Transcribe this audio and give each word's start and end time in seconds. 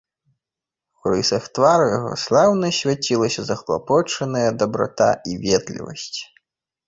У 1.03 1.11
рысах 1.13 1.43
твару 1.57 1.85
яго 1.97 2.13
слаўна 2.23 2.71
свяцілася 2.79 3.41
заклапочаная 3.51 4.45
дабрата 4.61 5.09
і 5.33 5.37
ветлівасць. 5.47 6.19